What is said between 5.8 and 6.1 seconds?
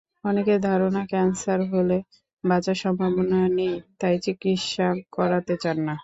না।